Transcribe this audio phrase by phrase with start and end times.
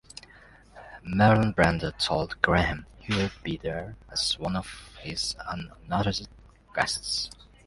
[1.07, 6.27] Marlon Brando told Graham he would be there as one of his unannounced
[6.73, 7.29] guests.